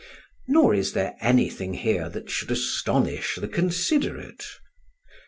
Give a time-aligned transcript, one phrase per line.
[0.47, 4.43] Nor is there anything here that should astonish the considerate.